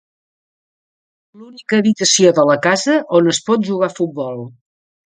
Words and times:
L'única 1.41 1.79
habitació 1.83 2.35
de 2.41 2.49
la 2.53 2.59
casa 2.65 2.99
on 3.21 3.35
es 3.37 3.45
pot 3.51 3.71
jugar 3.71 3.93
a 3.95 3.99
futbol. 4.03 4.47